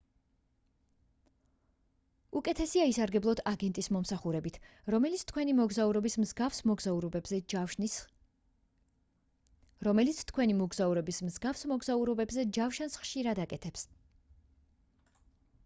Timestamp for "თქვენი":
5.31-5.53